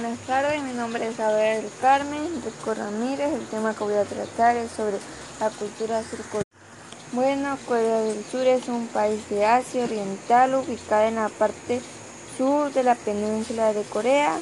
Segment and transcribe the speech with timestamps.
[0.00, 3.32] buenas tardes, mi nombre es Abel Carmen Rico Ramírez.
[3.32, 4.96] El tema que voy a tratar es sobre
[5.38, 6.42] la cultura surcoreana.
[7.12, 11.80] Bueno, Corea del Sur es un país de Asia Oriental ubicada en la parte
[12.36, 14.36] sur de la península de Corea,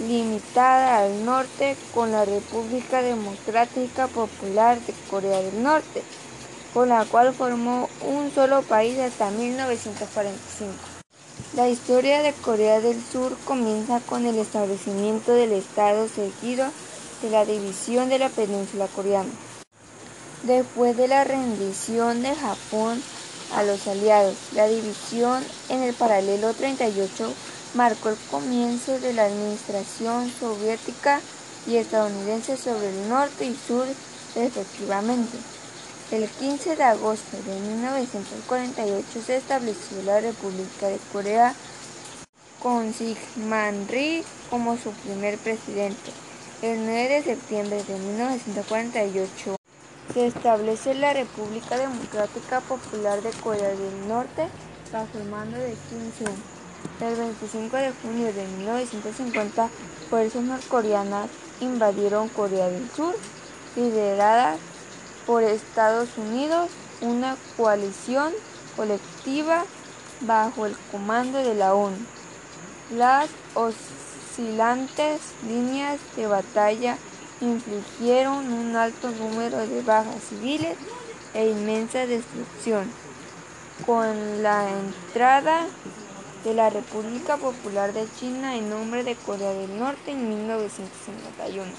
[0.00, 6.02] limitada al norte con la República Democrática Popular de Corea del Norte,
[6.74, 10.89] con la cual formó un solo país hasta 1945.
[11.56, 16.70] La historia de Corea del Sur comienza con el establecimiento del Estado seguido
[17.22, 19.30] de la división de la península coreana.
[20.44, 23.02] Después de la rendición de Japón
[23.52, 27.32] a los aliados, la división en el paralelo 38
[27.74, 31.20] marcó el comienzo de la administración soviética
[31.66, 33.88] y estadounidense sobre el norte y sur
[34.36, 35.36] respectivamente.
[36.10, 41.54] El 15 de agosto de 1948 se estableció la República de Corea
[42.60, 46.10] con Syngman Rhee como su primer presidente.
[46.62, 49.54] El 9 de septiembre de 1948
[50.12, 54.48] se establece la República Democrática Popular de Corea del Norte
[54.92, 57.08] bajo el mando de Kim Jong.
[57.08, 59.68] El 25 de junio de 1950,
[60.10, 61.30] fuerzas norcoreanas
[61.60, 63.14] invadieron Corea del Sur,
[63.76, 64.58] lideradas
[65.30, 68.32] por Estados Unidos, una coalición
[68.74, 69.64] colectiva
[70.22, 71.98] bajo el comando de la ONU.
[72.96, 76.98] Las oscilantes líneas de batalla
[77.40, 80.76] infligieron un alto número de bajas civiles
[81.32, 82.90] e inmensa destrucción.
[83.86, 85.68] Con la entrada
[86.42, 91.70] de la República Popular de China en nombre de Corea del Norte en 1951,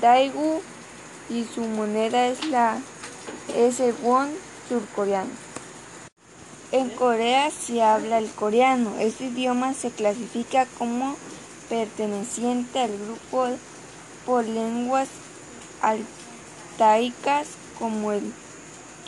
[0.00, 0.60] Daegu
[1.28, 2.78] y su moneda es la
[3.54, 4.28] es el won
[4.68, 5.30] surcoreano.
[6.72, 8.94] En Corea se habla el coreano.
[9.00, 11.16] Este idioma se clasifica como
[11.68, 13.48] perteneciente al grupo
[14.26, 15.08] por lenguas
[15.80, 17.48] altaicas
[17.78, 18.32] como el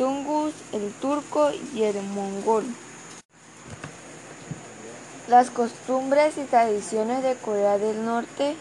[0.03, 2.65] tungus, el turco y el mongol.
[5.29, 8.57] Las costumbres y tradiciones de Corea del Norte,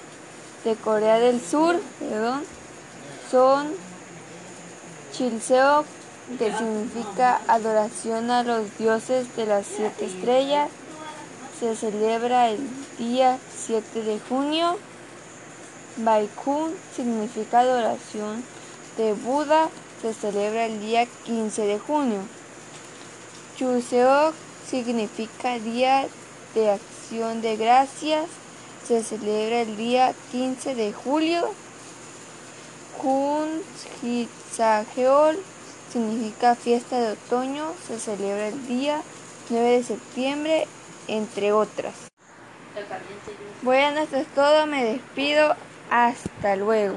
[0.64, 2.44] de Corea del Sur, perdón,
[3.32, 3.70] son
[5.14, 5.84] Chilseo,
[6.38, 10.70] que significa adoración a los dioses de las siete estrellas.
[11.60, 12.60] Se celebra el
[13.00, 14.78] día 7 de junio.
[15.98, 18.44] Baikun significa adoración
[18.98, 19.70] de Buda
[20.02, 22.20] se celebra el día 15 de junio.
[23.56, 24.34] Chuseok
[24.68, 26.08] significa Día
[26.56, 28.26] de Acción de Gracias.
[28.88, 31.54] Se celebra el día 15 de julio.
[33.00, 33.62] Kun
[34.02, 35.38] Hitsageol
[35.94, 37.72] significa fiesta de otoño.
[37.88, 39.02] Se celebra el día
[39.50, 40.68] 9 de septiembre,
[41.08, 41.94] entre otras.
[43.62, 44.66] Bueno, esto es todo.
[44.66, 45.56] Me despido.
[45.92, 46.96] Hasta luego.